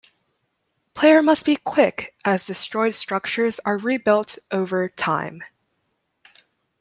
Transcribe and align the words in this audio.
Player 0.95 1.21
must 1.21 1.45
be 1.45 1.55
quick 1.57 2.15
as 2.25 2.47
destroyed 2.47 2.95
structures 2.95 3.59
are 3.65 3.77
rebuilt 3.77 4.39
over 4.51 4.89
time. 4.89 5.43